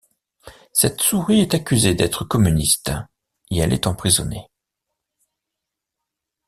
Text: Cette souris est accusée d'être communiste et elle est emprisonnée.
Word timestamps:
Cette 0.73 0.99
souris 0.99 1.41
est 1.41 1.53
accusée 1.53 1.93
d'être 1.93 2.23
communiste 2.25 2.91
et 3.51 3.59
elle 3.59 3.71
est 3.71 3.85
emprisonnée. 3.85 4.47